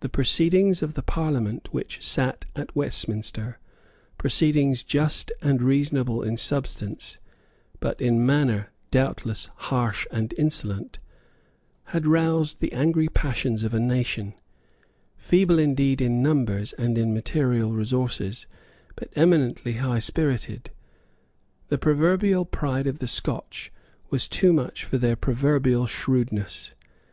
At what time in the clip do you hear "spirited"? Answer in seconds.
20.00-20.70